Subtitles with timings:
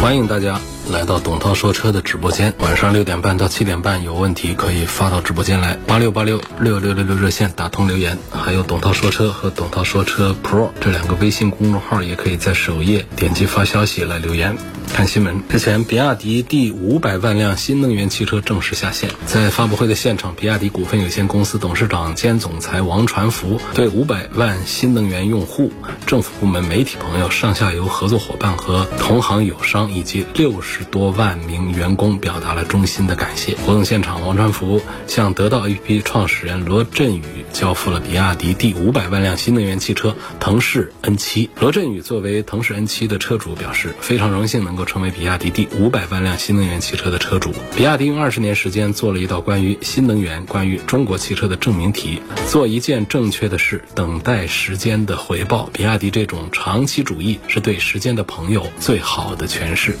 [0.00, 0.58] 欢迎大家
[0.90, 14.56] 来到董涛说车的直播间，晚上六点半到七点半有问题可以发到直播间来，八六八六六六六六热线打通留言，还有董涛说车和董涛说车 Pro 这两个微信公众号，也可以在首页点击发消息来留言。
[14.92, 19.08] 看新闻，之前比亚迪第五百万辆新能源汽车正式下线。
[19.24, 25.72] 在发布会的现场，比亚迪股份有限公司董事长兼总裁王传福对五百万新能源用户、
[26.06, 33.54] 政府部门、媒体朋友、上下游合作伙伴和同行友商以及六十多万名员工表达了衷心的感谢。
[33.64, 37.22] 活动现场，王传福向得到 APP 创始人罗振宇
[37.54, 41.48] 交付了比亚迪第五百万辆新能源汽车腾势 N7。
[41.58, 44.80] 罗振宇作为腾势 N7 的车主表示，非常荣幸能够。
[44.90, 55.70] 成为比亚迪第五百万辆新能源汽车的车主，比亚迪用二十年时间做了一道关于新能源、关于中国汽车的证明题，做一件正确的事，等待时间的回报。
[55.72, 59.96] 比亚迪这种长期主义是对时间的朋友最好的诠释。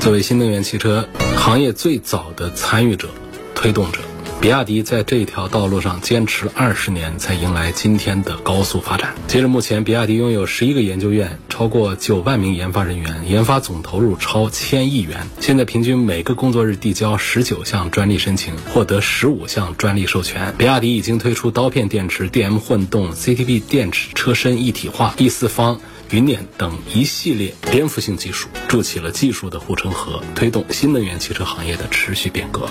[0.00, 3.08] 作为新能源汽车行业最早的参与者、
[3.54, 4.00] 推动者。
[4.40, 9.14] 比亚迪在这条道路上坚持了二十年，才迎来今天的高速发展。
[9.26, 15.26] 截至目前，比亚迪拥有十一个研究院，超过九万名研发人员，研发总投入超千亿元。
[15.40, 20.54] 现在平均每个工作日递交十九项专利申请，获得十五项专利授权。
[20.58, 32.68] 比亚迪已经推出刀片电池、DM 混动、CTB 电池车身一体化、第四方云辇等一系列颠覆性技术，筑起了技术的护城河，推动新能源汽车行业的持续变革。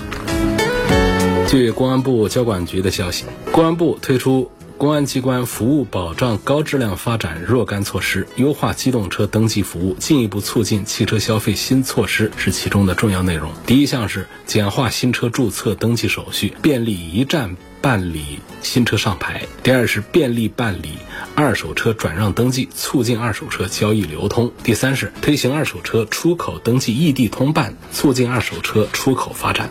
[1.48, 13.52] 据公安部交管局的消息，公安部推出公安机关服务保障高质量发展若干措施，优化机动车登记服务，进一步促进汽车消费新措施是其中的重要内容。
[13.66, 20.92] 第一项是简化新车注册登记手续，便利一站办理新车上牌；第二是便利办理
[21.36, 29.68] 二手车转让登记，促进二手车交易流通；第三是推行二手车出口登记异地通办，促进二手车出口发展。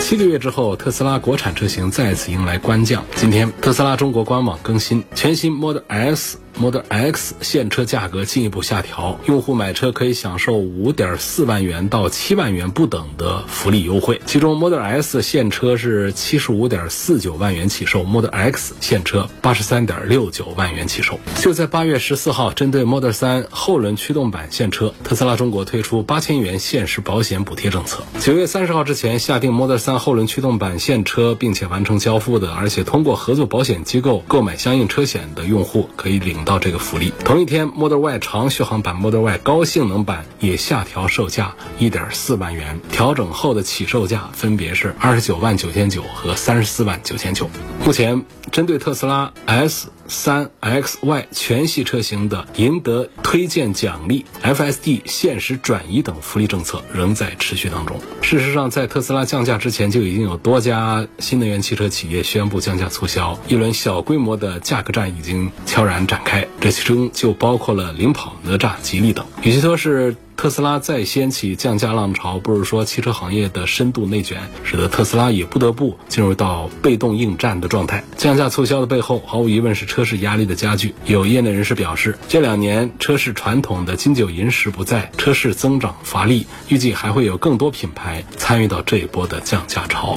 [0.00, 3.04] 七个月之后，特斯拉国产车型再次迎来官降。
[3.16, 6.38] 今天，特斯拉中国官网更新，全新 Model S。
[6.58, 14.20] Model X 现车价格进一步下调，用户买车可以享受五点四万元到七万元不等的福利优惠。
[14.26, 21.20] 其中，Model S 现车是七十五点四九万元起售，Model X 现车八十三点六九万元起售。
[21.36, 28.02] 就在八月十四号，针对 Model 三后轮驱动版现车，特斯拉中国推出八千元限时保险补贴政策。
[28.18, 36.47] 九月三十号之前下定 Model 三后轮驱动版现车，并且完成交付的，而且通过合作保险机构购买相应车险的用户，可以领。
[36.48, 47.50] 到这个福利，同一天，Model Y 长续航版、Model Y 高性能版也下调售价一点四万元，调整后的起售价分别是二十九万九千九和三十四万九千九。
[47.84, 49.90] 目前，针对特斯拉 S。
[50.08, 58.00] 三 X Y 全系车型的赢得推荐奖励、FSD 限时转移等福利政策仍在持续当中。
[58.22, 66.48] 事实上，在特斯拉降价之前，就已经有多家新能源汽车企业宣布降价促销，一轮小规模的价格战已经悄然展开。
[66.60, 69.26] 这其中就包括了领跑、哪吒、吉利等。
[69.42, 78.04] 与其说是特斯拉再掀起降价浪潮，不如说汽车行业的深度内卷，使得特斯拉也不得不进入到被动应战的状态。
[78.16, 80.94] 降价促销的背后，毫无疑问是车市压力的加剧。
[81.06, 90.16] 有业内人士表示，这两年车市传统的金九银十不在，车市增长乏力，预计还会有更多品牌参与到这一波的降价潮。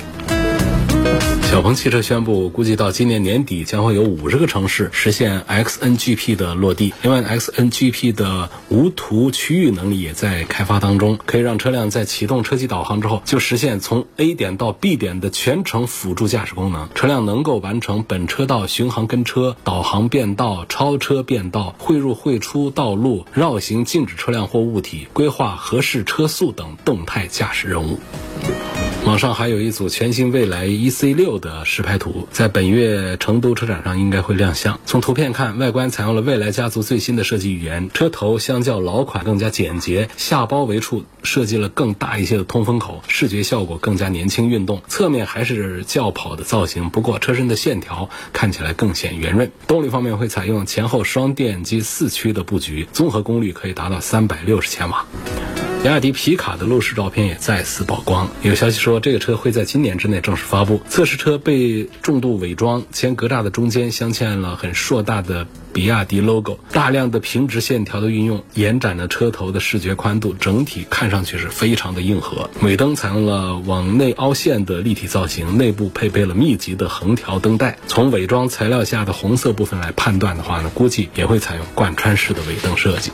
[1.51, 6.94] 小鹏汽车宣布，估计到今年年底将会有五十个城市实现 XNGP 的落地。
[7.01, 16.88] 另外，XNGP 的无图区域能力也在开发当中，可以让车辆在启动车机导航之后，就实现从 A 点到 B 点的全程辅助驾驶功能。
[16.95, 28.00] 车辆能够完成本车道巡航跟车、导航变道、超车变道、汇入汇出道路、绕行禁止车辆或物体、规划合适车速等动态驾驶任务。
[29.12, 34.80] 网上还有一组全新蔚来 EC6 的实拍图，在本月成都车展上应该会亮相。
[34.86, 44.81] 从图片看，外观采用了蔚来家族最新的设计语言，车头相较老款更加简洁，下包围处设计了更大一些的通风口，视觉效果更加年轻运动。
[44.88, 49.52] 侧面还是轿跑的造型，不过车身的线条看起来更显圆润。
[49.68, 55.06] 动力方面会采用前后双电机四驱的布局，综合功率可以达到三百六十千瓦。
[55.81, 60.80] 比亚迪皮卡的路试照片也再次曝光，有消息说这个车会在今年之内正式发布。
[60.88, 72.51] 测试车被重度伪装，前格栅的中间镶嵌了很硕大的比亚迪 logo，大量的平直线条的运用，延展了车头的视觉宽度，整体看上去是非常的硬核。
[72.62, 77.80] 尾灯采用了往内凹陷的立体造型，内部配备了密集的横条灯带。
[77.88, 83.12] 从伪装材料下的红色部分来判断的话呢，估计也会采用贯穿式的尾灯设计。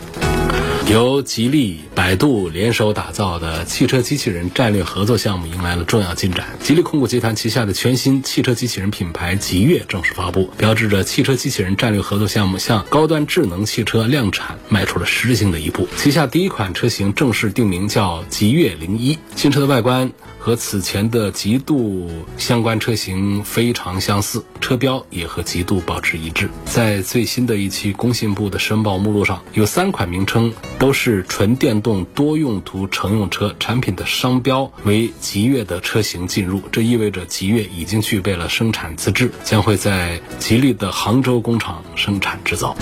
[0.89, 6.47] 由吉利、百度联手打造的汽车机器人战略合作项目迎来了重要进展。
[6.61, 15.89] 吉利控股集团旗下的全新汽车机器人品牌极越正式发布，标志着汽车机器人战略合作项目向高端智能汽车量产迈出了实质性的一步。
[15.97, 20.13] 旗下第一款车型正式定名叫极越零一，新车的外观。
[20.47, 26.49] 和此前的极度相关车型非常相似，车标也和极度保持一致。
[26.63, 42.73] 在最新的一期工信部的申报目录上，有三款名称都是纯电动多用途乘用车，产品的商标为极越的车型进入，这意味着极越已经具备了生产资质，将会在吉利的杭州工厂生产制造。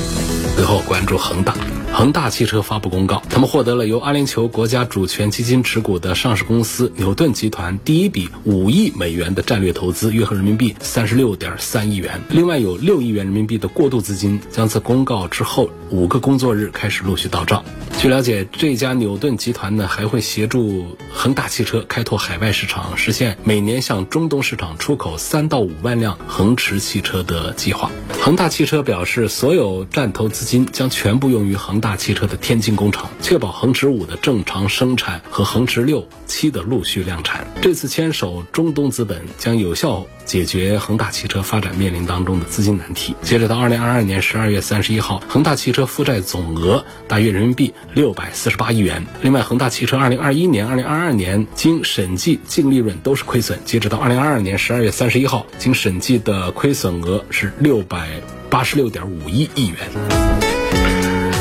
[0.56, 1.56] 最后关注恒大。
[1.92, 12.20] 恒大汽车发布公告，他们获得了由阿联酋国家主权基金持股的上市公司纽顿集团团第一笔五亿美元的战略投资，约合人民币三十六点三亿元。
[12.30, 17.64] 另外有六亿元人民币的过渡资金将在公告之后五个工作日开始陆续到账。
[17.98, 27.90] 据了解，这家纽顿集团呢还会协助恒大汽车开拓海外市场，实现每年向中东市场出口三到五万辆恒驰汽车的计划。
[28.22, 37.35] 恒大汽车表示，所有战投资金将全部用于恒大汽车的天津工厂，确保恒驰五的正常生产和恒驰六、七的陆续量产。
[37.62, 43.16] 这次牵手中东资本将有效解决恒大汽车发展面临当中的资金难题。
[43.22, 49.06] 截止到二零二二年十二月三十一号，恒大汽车负债总额大约人民币六百四十八亿元。
[49.22, 53.60] 另外，恒大汽车二零二一年、二零二二年经审计净利润都是亏损。
[53.66, 58.08] 截止到二零二二年十二月三十一号，经审计的亏损额是六百。
[58.48, 60.65] 八十六点五一亿元。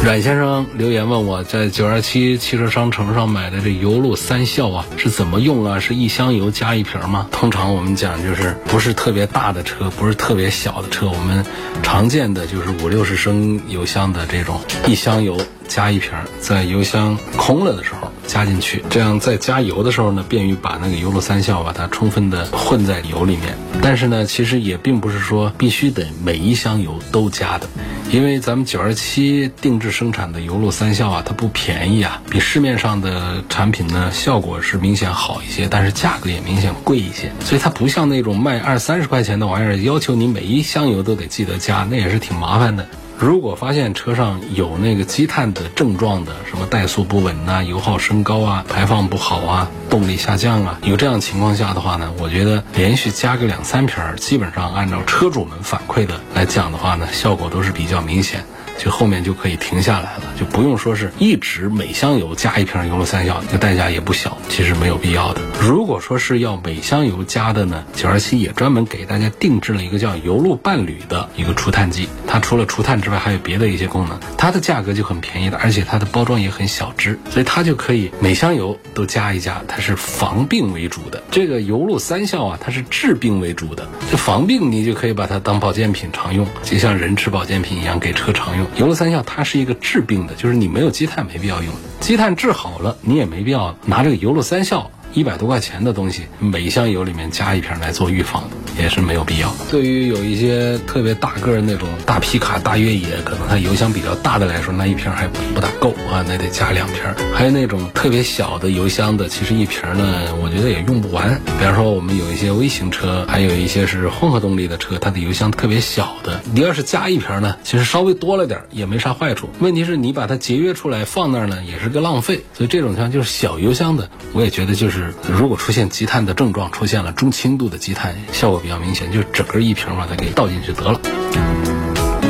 [0.04, 5.80] 阮先生留言问我在九二七汽车商城上买的这油路三效啊是怎么用啊？
[5.80, 7.26] 是一箱油加一瓶吗？
[7.32, 11.46] 通常我们讲就是不是特别大的车，不是特别小的车，我们
[11.82, 15.38] 常见的就是五六十升油箱的这种一箱油
[15.68, 23.56] 加一瓶，在油箱空了的时候加进去，这样在加油的时候呢，便于把那个油路三效把它充分的混在油里面。
[23.82, 27.68] 但是呢，其实也并不是说必须得每一箱油都加的。
[28.10, 42.86] 因为咱们九二七定制生产的油路三效啊，它不便宜啊，比市面上的产品呢效果是明显好一些，但是价格也明显贵一些，所以它不像那种卖二三十块钱的玩意儿，要求你每一箱油都得记得加，那也是挺麻烦的。
[43.18, 58.44] 如果发现车上有那个积碳的症状的，什么怠速不稳呐、油耗升高啊、排放不好啊、动力下降啊，有这样情况下的话呢，我觉得连续加个两三瓶，基本上按照车主们反馈的来讲的话呢，效果都是比较明显。
[58.76, 65.40] 就后面就可以停下来了，就不用说是一直每箱油加一瓶油路三效，这代价也不小，其实没有必要的。
[65.60, 81.22] 如果说是要每箱油加的呢，九二七也专门给大家定制了一个叫油路伴侣的一个除碳剂，它除了除碳之外，还有别的一些功能，它的价格就很便宜的，而且它的包装也很小只，所以它就可以每箱油都加一加，它是防病为主的。
[81.30, 88.63] 这个油路三效啊，它是治病为主的，这防病你就可以把它当保健品常用，就像人吃保健品一样给车常用。
[88.76, 98.44] 油路三效它是一个治病的，就是你没有积碳没必要用，积碳治好了你也没必要拿这个油路三效一百多块钱的东西，每一箱油里面加一瓶来做预防，
[98.78, 99.54] 也是没有必要。
[99.70, 106.96] 对于有一些特别大个儿那种大皮卡、大越野，可能它油箱比较大的来说，那一瓶还不大够啊，那得加两瓶。
[107.34, 111.40] 还有那种特别小的油箱的，其实一瓶呢，我觉得也用不完。
[111.58, 119.48] 比方说我们有一些微型车，还有一些是混合动力的车，它的油箱特别小的，你要是加一瓶呢，其实稍微多了点也没啥坏处。
[119.60, 122.44] 问题是你把它节约出来放那儿呢，也是个浪费。
[122.54, 130.98] 所以这种像就是小油箱的，我也觉得就是如果出现积碳的症状，出现了中轻度的积碳，效果比较明显，就整个一瓶把它给倒进去得了。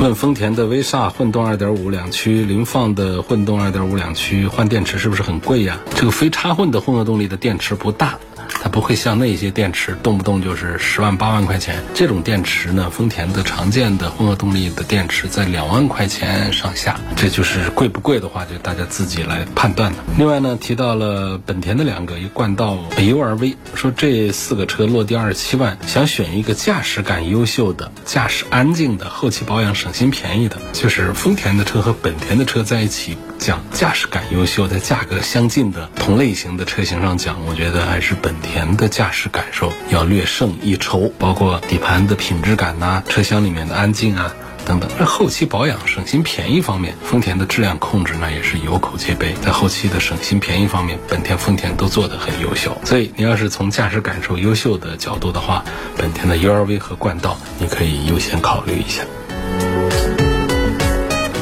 [0.02, 5.78] 问丰田的威飒混动2.5两驱，凌放的混动2.5两驱换电池是不是很贵呀？
[5.94, 8.18] 这个非插混的混合动力的电池不大。
[8.64, 19.98] 它不会像那些电池动不动就是十万八万块钱，这种电池呢，丰田的常见的混合动力的电池在两万块钱上下，这就是贵不贵的话，就大家自己来判断的。
[20.16, 33.18] 另外呢，提到了本田的两个，一冠道、北 URV，说这四个车落地二十七万，想选一个驾驶感优秀的、驾驶安静的、后期保养省心便宜的，就是丰田的车和本田的车在一起。
[33.44, 44.32] 讲驾驶感优秀，在价格相近的同类型的车型上讲，我觉得还是本田的驾驶感受要略胜一筹，包括底盘的品质感呐、车厢里面的安静啊。
[44.64, 49.34] 等等，在后期保养、省心、便宜方面，丰田的质量控制呢也是有口皆碑。
[49.42, 52.74] 在后期的省心、便宜方面，本田、丰田都做得很优秀。
[52.82, 55.62] 所以，你要是从驾驶感受优秀的角度的话，
[55.98, 59.02] 本田的 URV 和冠道，你可以优先考虑一下。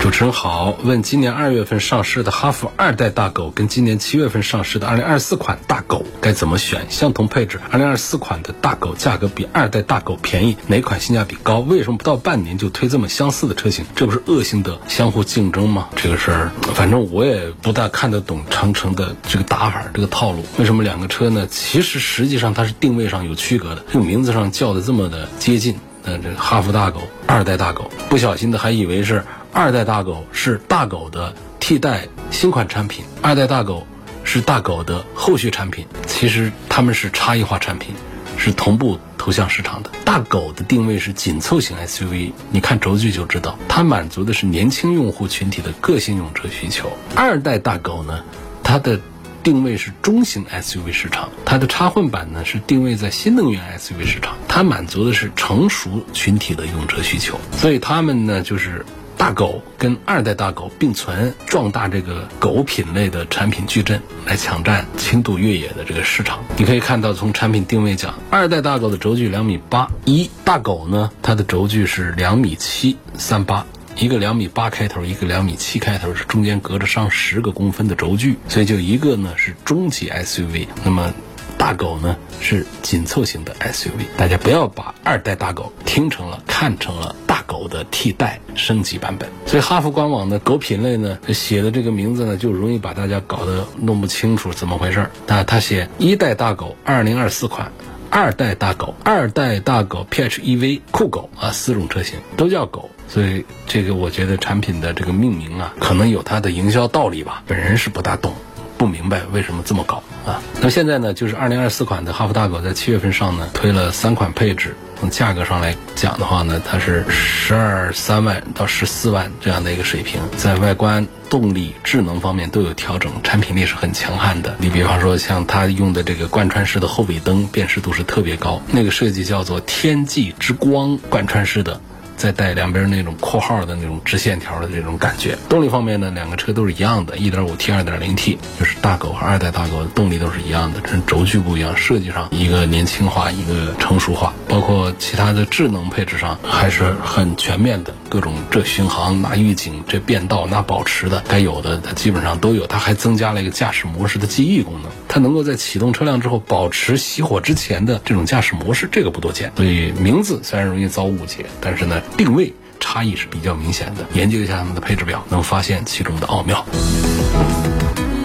[0.02, 6.84] 主持人好，问今年二月份上市的哈弗二代大狗跟今年七月份上市的二零二四款大狗该怎么选？
[6.90, 11.60] 相同配置，二零二四款的大狗价格比二代大狗便宜，哪款性价比高？
[11.60, 13.84] 为什么不到半年就推这么相似的车型？
[13.94, 15.88] 这不是恶性的相互竞争吗？
[15.94, 20.44] 这个事儿，反正我也不大看得懂长城的这个打法，这个套路。
[20.58, 21.46] 为什么两个车呢？
[21.46, 25.78] 其实实际上它是定位上有区隔的，这个名字上叫的这么的接近。
[26.02, 29.22] 那，这哈弗大狗二代大狗，不小心的还以为是。
[29.54, 33.86] 二代大狗是大狗的替代新款产品，二代大狗
[34.24, 35.86] 是大狗的后续产品。
[36.06, 37.94] 其实它们是差异化产品，
[38.38, 39.90] 是同步投向市场的。
[40.06, 46.90] 大狗的定位是紧凑型 SUV，你看轴距就知道，它满足的是年轻用户群体的个性用车需求。
[47.14, 48.24] 二代大狗呢，
[48.64, 48.98] 它的
[49.42, 57.38] 定位是中型 SUV 市场，它的插混版呢是定位在新能源 SUV 市场，它满足的是成熟群体的用车需求。
[57.52, 58.86] 所以它们呢就是。
[59.22, 66.42] 大狗跟二代大狗并存，壮大这个狗品类的产品矩阵，来抢占轻度越野的这个市场。
[66.56, 73.64] 你可以看到，从产品定位讲，二代大狗的轴距两米八一，大狗呢，它的轴距是两米七三八，
[73.94, 81.14] 一个两米八开头，一个两米七开头，是中间隔着上十个公分的轴距，所以就一个呢是中级 SUV，那么
[81.56, 84.04] 大狗呢是紧凑型的 SUV。
[84.16, 87.14] 大家不要把二代大狗听成了看成了。
[87.42, 95.10] 狗的替代升级版本，所以哈弗官网的狗品类呢写的这个名字呢，就容易把大家搞得弄不清楚怎么回事儿。
[95.26, 97.70] 那他写一代大狗二零二四款，
[98.10, 107.42] 二代大狗，二代大狗 PHEV 酷狗啊，四种车型都叫狗，所以这个我觉得产品的这个命名啊，可能有它的营销道理吧。
[107.46, 108.34] 本人是不大懂，
[108.82, 110.42] 不明白为什么这么搞啊。
[110.60, 114.74] 那现在呢，就是二零二四款的哈弗大狗在七月份上呢，推了三款配置。
[114.98, 124.56] 从价格上来讲的话呢，它是十二三万到十四万这样的一个水平，在外观、动力、智能方面都有调整，产品力是很强悍的。
[124.58, 131.80] 你比方说，像它用的这个贯穿式的后尾灯，辨识度是特别高，那个设计叫做“天际之光”贯穿式的。
[132.16, 135.36] 再带两边那种括号的那种直线条的这种感觉。
[135.48, 147.92] 动力方面呢，两个车都是一样的，1.5T、2.0T，就是大狗和二代大狗的动力都是一样的，只是轴距不一样，设计上一个年轻化，一个成熟化，包括其他的智能配置上还是很全面的。
[148.12, 152.66] 各种这巡航、那预警、这变道、那保持的，该有的它基本上都有。
[152.66, 159.50] 它还增加了一个驾驶模式的记忆功能，它能够在启动车辆之后保持熄火之前的这种驾驶模式，这个不多见。
[159.56, 164.04] 所以名字虽然容易遭误解，但是呢，定位差异是比较明显的。
[164.12, 166.62] 研究一下它们的配置表，能发现其中的奥妙。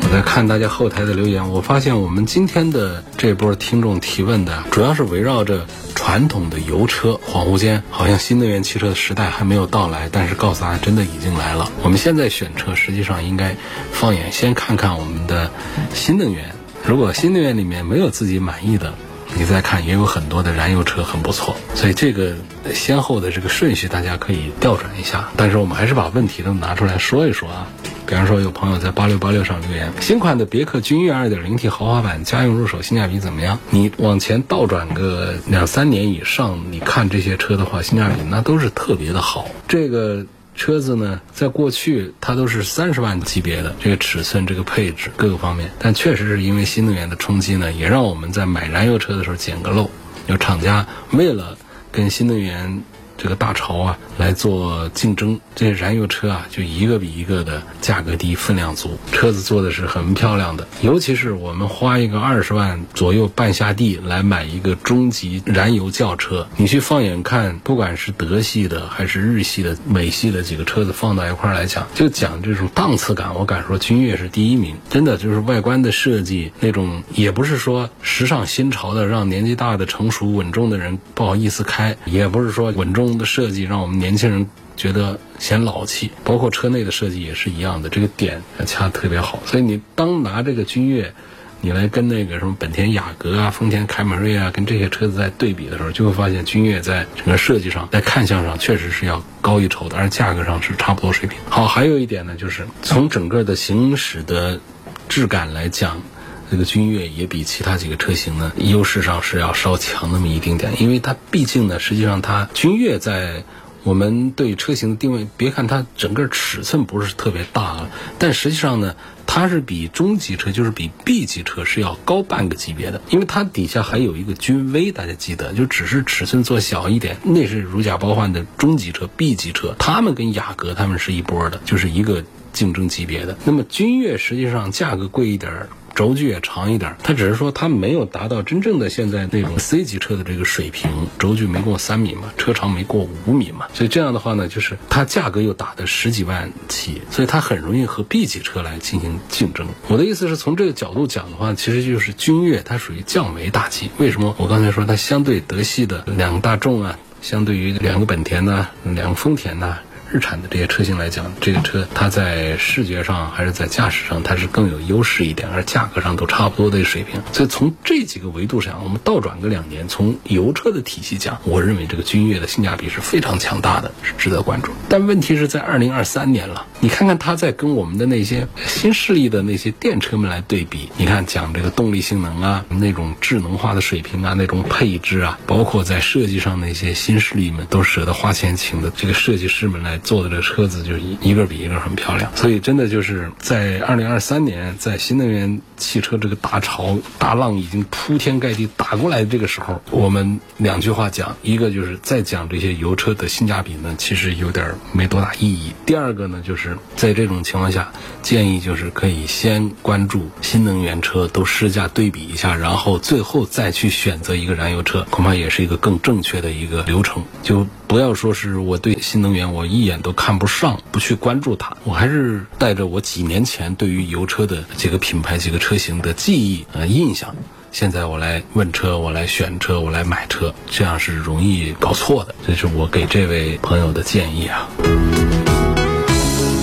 [0.10, 7.20] 我在看大家后台的留言，我发现我们今天的这波听众提问的，主要是围绕着传统的油车。
[7.28, 11.70] 恍惚间，好像新能源汽车的时代还没有到来，但是告诉大家，真的已经来了。
[11.84, 13.58] 我们现在选车，实际上应该
[13.92, 15.52] 放眼先看看我们的
[15.94, 16.56] 新能源。
[16.86, 18.94] 如果新能源里面没有自己满意的，
[19.36, 21.56] 你再看，也有很多的燃油车很不错。
[21.76, 22.34] 所以这个
[22.74, 25.30] 先后的这个顺序，大家可以调转一下。
[25.36, 27.68] 但是我们还是把问题都拿出来说一说啊。
[28.06, 33.60] 比方说，有朋友在八六八六上留言：新款的别克君越二点零 T 豪华版家用入手性价比怎么样？
[33.70, 39.50] 你往前倒转个两三年以上，你看这些车的话，性价比那都是特别的好。
[39.68, 40.26] 这个
[40.58, 49.90] 车子呢，在过去它都是三十万级别的这个尺寸、这个配置各个方面，但确实是因为新能源的冲击呢，也让我们在买燃油车的时候捡个漏。
[50.26, 51.58] 有厂家为了
[51.92, 52.84] 跟新能源。
[53.18, 60.68] 这个大潮啊，来做竞争，这些燃油车啊，就一个比一个的价格低，分量足，车子做的是很漂亮的。
[60.82, 74.76] 尤其是我们花一个二十万左右半下地来买一个中级燃油轿车，你去放眼看，不管是德系的还是日系的、美系的几个车子放到一块来讲，就讲这种档次感，我敢说君越是第一名。
[74.90, 83.07] 真的就是外观的设计，那种也不是说时尚新潮的，让年纪大的成熟稳重的人不好意思开，也不是说稳重。
[83.16, 89.40] 的设计让我们年轻人觉得显老气，包括车内的设计也是一样的，这个点掐特别好。
[89.46, 91.14] 所以你当拿这个君越
[91.62, 101.40] 你来跟那个什么本田雅阁啊、丰田凯美瑞啊，跟这些车子在对比的时候，就会发现君越在整个设计上、在看相上确实是要高一筹的，而价格上是差不多水平。
[101.50, 104.60] 好，还有一点呢，就是从整个的行驶的
[105.08, 106.02] 质感来讲。
[106.50, 113.44] 这个君越也比其他几个车型呢，优势上是要稍强那么一丁点，因为它毕竟呢，实际上它君越在
[113.84, 117.88] 我们对车型的定位，别看它整个尺寸不是特别大，
[118.18, 133.38] 但实际上呢，它是比中级车，就是比 B 级车是要高半个级别的，因为它底下还有一个君威，大家记得，就只是尺寸做小一点，那是如假包换的中级车、B 级车，他们跟雅阁他们是一波的，就是一个竞争级别的。
[133.46, 135.68] 那么君越实际上价格贵一点。
[135.98, 149.68] 轴距也长一点，它只是说它没有达到真正的现在那种 C 级车的这个水平，轴距没过三米嘛，车长没过五米嘛，所以这样的话呢，就是它价格又打的十几万起，所以它很容易和 B 级车来进行竞争。
[149.88, 153.90] 我的意思是从这个角度讲的话，其实就是君越它属于降维打击。
[153.98, 154.36] 为什么？
[154.38, 159.80] 我刚才说它相对德系的两个大众啊，相对于两个本田呐，两个丰田呐。
[160.12, 167.22] 日产的这些车型来讲，这个车它在视觉上还是在驾驶上，它是更有优势一点，而价格上都差不多的水平。
[167.34, 174.72] 所以从这几个维度上，我们倒转个两年，从油车的体系讲，我认为这个君越的性价比是非常强大的，是值得关注。
[174.88, 189.97] 但问题是在二零二三年了，你看看它在跟我们的那些新势力的那些电车们来对比，你看讲这个动力性能啊，那种智能化的水平啊，那种配置啊，包括在设计上那些新势力们都舍得花钱请的这个设计师们来。
[190.00, 207.92] 做的这车子就一一个比一个很漂亮，所以真的就是在二零二三年，在新能源汽车这个大潮大浪已经铺天盖地打过来的这个时候，我们两句话讲，一个就是再讲这些油车的性价比呢，其实有点没多大意义；第二个呢，就是在这种情况下，
[208.28, 217.24] 建议就是可以先关注新能源车都试驾对比一下，然后最后再去选择一个燃油车，恐怕也是一个更正确的一个流程。
[217.42, 221.78] 就不要说是我对新能源我一眼都看不上，不去关注它。
[221.86, 227.34] 我还是带着我几年前对于油车的几个品牌、几个车型的记忆呃印象，
[227.72, 232.36] 现在我来问车，我来选车，我来买车，这样是容易搞错的。
[232.46, 234.68] 这是我给这位朋友的建议啊。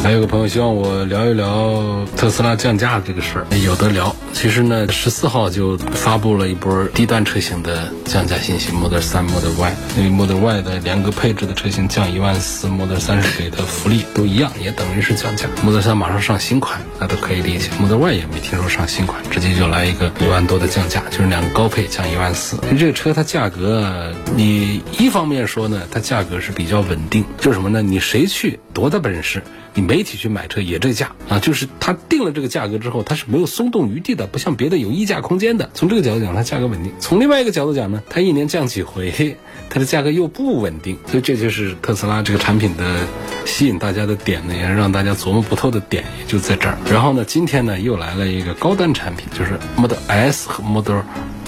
[0.05, 4.15] 还有个朋友希望我聊一聊特斯拉降价这个事儿，有的聊。
[4.35, 9.75] 其实呢，十四号就发布了一波低端车型的降价信息，Model 3、Model Y。
[9.97, 15.49] 因为 Model Y 的两个配置的车型降一万四，Model 3是给的福利都一样，也等于是降价。
[15.65, 17.71] Model 3马上上新款，那都可以理解。
[17.81, 22.59] Model Y 也没听说上新款，直接就来一个一万多的降价，就是两个高配降一万四。
[22.79, 27.81] 这个车它价格，你一方面说呢，它价格是比较稳定，就是什么呢？
[27.81, 29.43] 你谁去多大本事？
[29.75, 35.69] 你媒体去买车也这价啊，就是它定了这个价格之后，它是没有松动余地的，不像别的有溢价空间的。
[35.75, 39.37] 从这个角度讲，它价格稳定；从另外一个角度讲呢，它一年降几回，
[39.69, 40.97] 它的价格又不稳定。
[41.07, 43.07] 所以这就是特斯拉这个产品的
[43.45, 46.79] 吸引大家的点呢，也让大家琢磨不透的点也就在这儿。
[46.89, 51.01] 然后呢，今天呢又来了一个高端产品，就是 Model S 和 Model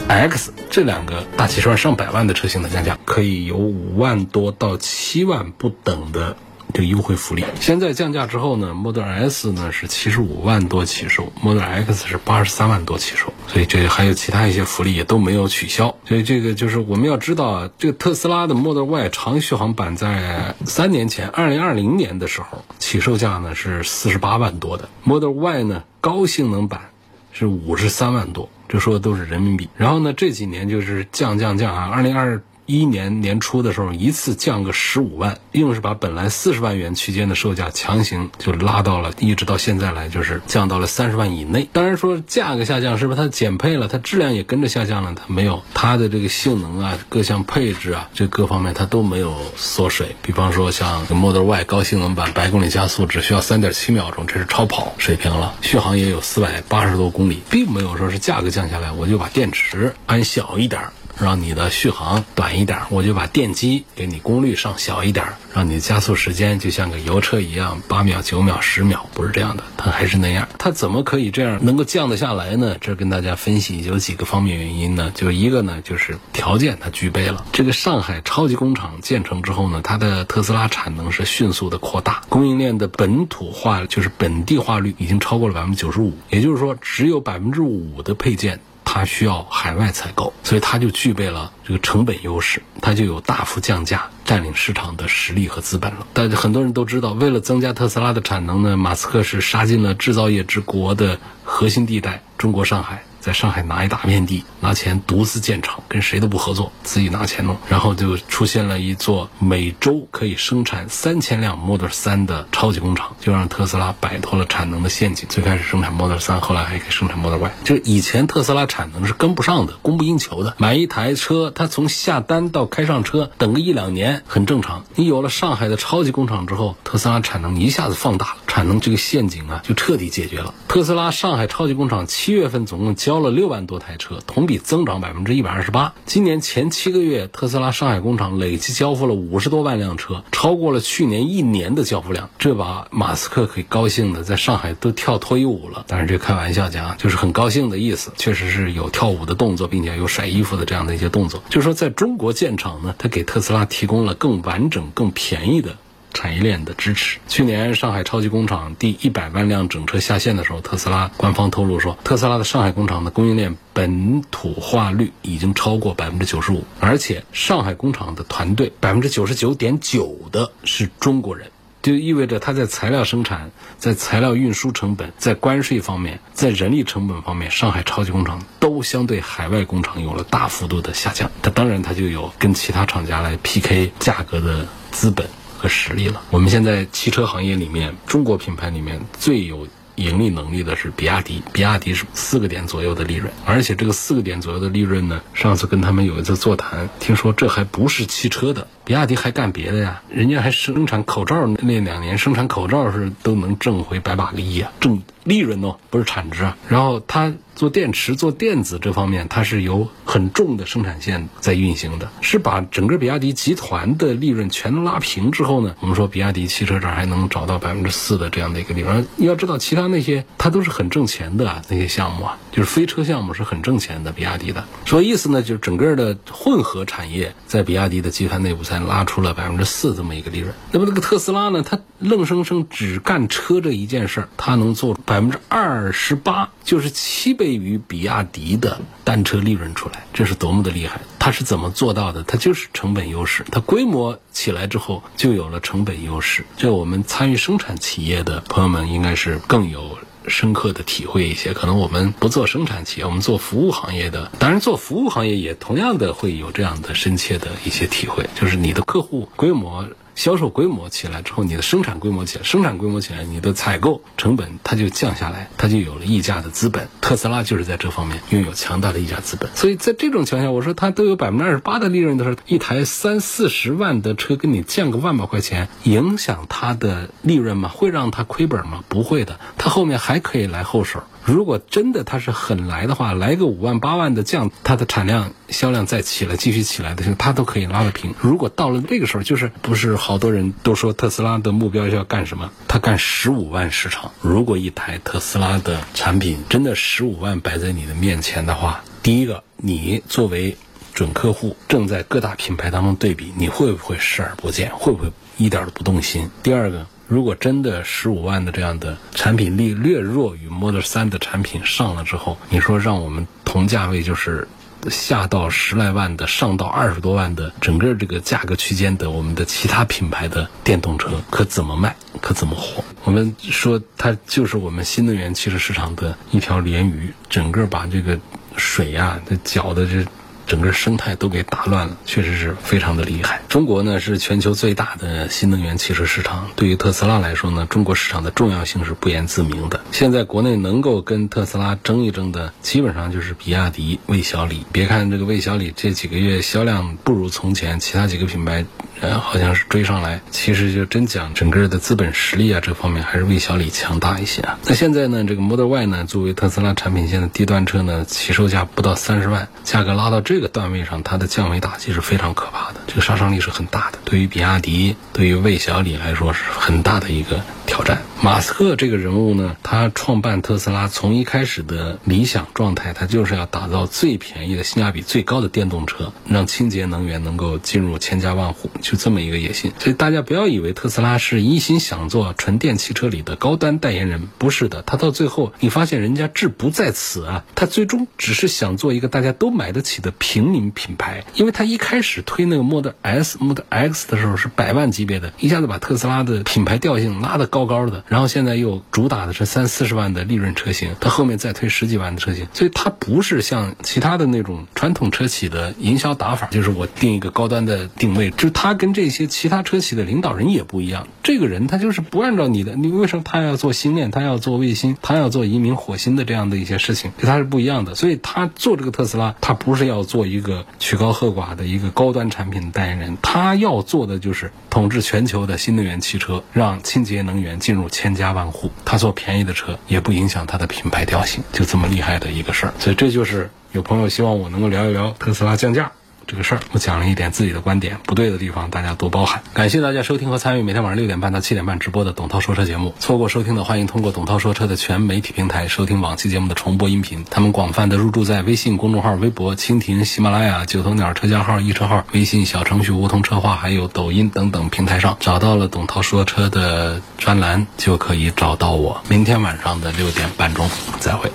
[0.08, 6.36] X 这两个大几十万、上百万的车型的降价，可以有五万多到七万不等的。
[6.76, 15.96] 这个优惠福利，现在降价之后呢，Model S 呢是七十五万多起售，Model X 是八十三万多起售，所以这还有其他一些福利也都没有取消。
[16.06, 26.90] 所以这个就是我们要知道啊，这个特斯拉的 Model Y 长续航版在三年前，二零二零年的时候起售价呢是四十八万多的，Model Y 呢高性能版
[27.32, 29.70] 是五十三万多，这说的都是人民币。
[29.78, 32.42] 然后呢这几年就是降降降啊，二零二。
[32.66, 41.68] 一年年初的时候，一次降个十五万，硬是把本来四十万元区间的售价强行就拉到了，一直到现在来就是降到了三十万以内。
[41.72, 45.14] 当然说价格下降，是不是它减配了，它质量也跟着下降了？
[45.14, 50.16] 它没有，它的这个性能啊，各项配置啊，这各方面它都没有缩水。
[50.22, 60.82] 比方说像 Model Y 高性能版，百公里加速只需要三点七秒钟，这是超跑水平了，续航也有四百八十多公里，并没有说是价格降下来，我就把电池安小一点。
[61.18, 70.48] 让你的续航短一点，我就把电机给你功率上小一点，让你加速时间就像个油车一样，八秒、九秒、十秒，不是这样的，它还是那样。
[70.58, 72.76] 它怎么可以这样能够降得下来呢？
[72.80, 75.10] 这跟大家分析有几个方面原因呢？
[75.14, 77.46] 就一个呢，就是条件它具备了。
[77.52, 88.60] 这个上海超级工厂建成之后呢，它的特斯拉产能是迅速的扩大，供应链的本土化就是本地化率已经超过了百分之九十五，也就是说，只有百分之五的配件。
[88.96, 96.06] 它需要海外采购，所以它就具备了这个成本优势，它就有大幅降价、占领市场的实力和资本了。
[96.14, 103.04] 但很多人都知道，为了增加特斯拉的产能呢，马斯克是杀进了制造业之国的核心地带——中国上海。
[103.26, 115.28] 在上海拿一大片地，拿钱独自建厂，跟谁都不合作，自己拿钱弄，然后就出现了一座每周可以生产三千辆 Model 3的超级工厂，就让特斯拉摆脱了产能的陷阱。
[115.28, 117.50] 最开始生产 Model 3，后来还可以生产 Model Y。
[117.64, 120.54] 就是以前特斯拉产能是跟不上的，供不应求的。
[120.58, 124.84] 买一台车，它从下单到开上车，等个一两年很正常。
[124.94, 130.54] 你有了上海的超级工厂之后，特斯拉产能一下子放大了，产能这个陷阱啊就彻底解决了。
[130.76, 135.94] 特斯拉上海超级工厂七月份总共交了六万多台车，同比增长百分之一百二十八。
[136.04, 142.28] 今年前七个月，特斯拉上海工厂累计交付了五十多万辆车，超过了去年一年的交付量。
[142.38, 145.86] 这把马斯克可以高兴的在上海都跳脱衣舞了。
[145.88, 151.42] 当然这开玩笑讲，就是很高兴的意思，确实是有跳舞的动作，并且有甩衣服的这样的一些动作。
[151.48, 155.78] 就是说，在中国建厂呢，它给特斯拉提供了更完整、更便宜的。
[156.16, 157.18] 产业链的支持。
[157.28, 171.50] 去年上海超级工厂第一百万辆整车下线的时候，特斯拉官方透露说，特斯拉的上海工厂的供应链本土化率已经超过百分之九十五，而且上海工厂的团队百分之九十九点九的是中国人，
[171.82, 181.30] 就意味着它在材料生产、在材料运输成本、在关税方面、在人力成本方面，上海超级工厂都相对海外工厂有了大幅度的下降。
[181.42, 185.28] 它当然它就有跟其他厂家来 PK 价格的资本。
[185.58, 186.22] 和实力了。
[186.30, 189.66] 我们现在汽车行业里面，中国品牌里面最有
[189.96, 191.42] 盈利能力的是比亚迪。
[191.52, 206.56] 比亚迪是四个点左右的利润，而且这个四个点左右的利润呢，上次跟他们有一次座谈，听说这还不是汽车的，比亚迪还干别的呀，人家还生产口罩，那两年生产口罩是都能挣回百把个亿啊，挣利润哦，不是产值啊。
[206.68, 207.34] 然后他。
[207.56, 219.06] 做电池、做电子这方面，它是有很重的生产线在运行的，是把整个比亚迪集团的利润全都拉平之后呢，我们说比亚迪汽车这儿还能找到百分之四的这样的一个利润。
[219.16, 224.12] 你要知道，其他那些它都是很挣钱的啊那些项目啊，就是非车项目是很挣钱的。
[224.12, 230.52] 比亚迪的，所以意思呢，就是整个的混合产业在比亚迪的集团内部才拉出了百分之四这么一个利润。
[230.72, 237.54] 那么这个特斯拉呢，它愣生生只干车这一件事儿，它能做百百分之二十八，就是七倍。
[237.54, 241.00] 于比亚迪的单车利润出来，这是多么的厉害！
[241.18, 242.22] 它是怎么做到的？
[242.24, 243.42] 它就是成本优势。
[243.50, 246.44] 它规模起来之后，就有了成本优势。
[246.58, 249.96] 这我们参与生产企业的朋友们应该是更有
[250.28, 251.54] 深刻的体会一些。
[251.54, 259.88] 可能我们不做生产企业，我们做服务行业的，当然做服务行业也同样的会有这样的深切的一些体会，就是你的客户规模。
[260.16, 266.88] 销售规模起来之后，你的生产规模起来，生产规模起来，你的采购成本它就降下来，它就有了溢价的资本。
[267.00, 269.50] 特斯拉就是在这方面拥有强大的溢价资本。
[269.54, 277.68] 所以在这种情况下，我说它都有百分之二十八的利润的时候，一台三四十万的车跟你降个万把块钱，影响它的利润吗？
[277.68, 278.82] 会让它亏本吗？
[278.88, 281.02] 不会的，它后面还可以来后手。
[281.26, 288.14] 如果真的它是狠来的话，来个五万八万的降，它的产量销量再起来，继续起来的时候，它都可以拉得平。
[288.20, 292.52] 如果到了那个时候，就是不是好多人都说特斯拉的目标要干什么？
[292.68, 294.12] 它干十五万市场。
[294.22, 300.56] 如果一台特斯拉的产品真的十五万摆在你的面前的话，第一个，你作为
[300.94, 304.70] 准客户，正在各大品牌当中对比，你会不会视而不见？
[304.76, 306.30] 会不会一点都不动心？
[306.44, 306.86] 第二个。
[307.08, 314.48] 如果真的十五万的这样的产品力略弱于 Model 3的产品上了之后，你说让我们同价位就是
[314.90, 321.94] 下到十来万的，上到二十多万的整个这个价格区间的我们的其他品牌的电动车可怎么卖？
[322.20, 322.82] 可怎么活？
[323.04, 328.18] 我们说它就是我们新能源汽车市场的一条鲢鱼，整个把这个
[328.56, 330.04] 水呀这搅的这。
[330.46, 333.42] 整个生态都给打乱了，确实是非常的厉害。
[333.48, 339.80] 中国呢是全球最大的新能源汽车市场，对于特斯拉来说呢，中国市场的重要性是不言自明的。
[339.92, 344.64] 现在国内能够跟特斯拉争一争的，基本上就是比亚迪、魏小李。
[344.72, 348.64] 别看这个魏小李这几个月销量不如从前，其他几个品牌。
[349.02, 354.58] 呃，好像是追上来，其实就真讲整个的资本实力啊，这方面还是魏小李强大一些啊。
[354.64, 363.98] 那现在呢，这个 Model Y 呢，作为特斯拉产品线的低端车呢，起售价不到三十万，价格拉到这这个段位上，它的降维打击是非常可怕的，这个杀伤力是很大的。
[364.04, 368.02] 对于比亚迪，对于魏小李来说，是很大的一个挑战。
[368.22, 378.70] 马斯克这个人物呢，他创办特斯拉，从一开始的理想状态，他就是要打造最便宜的、性价比最高的电动车，让清洁能源能够进入千家万户。
[378.80, 384.82] 就这么一个野心，所以大家不要以为特斯拉是一心想做纯电汽车里的高端代言人，不是的。
[384.82, 391.24] 他到最后，你发现人家志不在此啊，他最终只是想做一个大家都买得起的平民品牌。
[391.34, 397.66] 因为他一开始推那个 Model S、Model X 的时候是百万级别的，一下子把特斯拉的品牌调性拉得高。
[397.66, 411.08] 高的，然后现在又主打的是三四十万的利润车型，它后面再推十几万的车型，所以它不是像其他的那种传统车企的营销打法，就是我定一个高端的定位，就它跟这些其他车企的领导人也不一样。
[411.22, 417.96] 这个人他就是不按照你的，你为什么他要做星链，他要做卫星，他要做移民火星的这样的一些事情，跟他是不一样的。
[417.96, 428.70] 所以他做这个特斯拉，他不是要做一个曲高和寡的一个高端产品的代言人，他要做的就是统治全球的新能源汽车，让清洁能源进入千家万户。
[428.84, 432.74] 他做便宜的车，也不影响他的品牌调性，就这么厉害的一个事儿。
[432.78, 435.90] 所以这就是有朋友希望我能够聊一聊特斯拉降价。
[436.26, 439.42] 这个事儿，我讲了一点自己的观点，不对的地方大家多包涵。
[439.54, 442.94] 感谢大家收听和参与每天晚上六点半到七点半直播的董涛说车节目。
[442.98, 447.24] 错过收听的，欢迎通过董涛说车的全媒体平台收听往期节目的重播音频。
[447.30, 459.00] 他们广泛的入驻在微信公众号、微博、蜻蜓、喜马拉雅、九头鸟车家号、易车号、微信小程序梧桐车话，还有抖音等等平台上，找到了董涛说车的专栏，就可以找到我。
[459.08, 461.30] 明天晚上的六点半钟，再会。